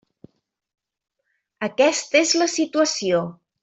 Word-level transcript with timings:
Aquesta 1.69 2.23
és 2.25 2.35
la 2.43 2.53
situació. 2.59 3.27